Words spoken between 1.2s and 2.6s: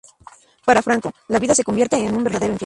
la vida se convierte en un verdadero infierno.